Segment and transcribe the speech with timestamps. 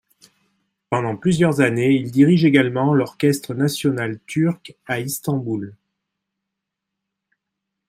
[0.89, 5.75] Pendant plusieurs années il dirige également l'orchestre national turc à Istanbul.